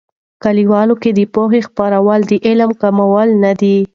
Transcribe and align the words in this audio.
کلیوالو 0.43 0.95
کې 1.01 1.09
د 1.13 1.19
پوهې 1.33 1.61
خپرول، 1.67 2.19
د 2.29 2.33
علم 2.47 2.71
کموالی 2.81 3.35
نه 3.45 3.51
دي. 3.59 3.77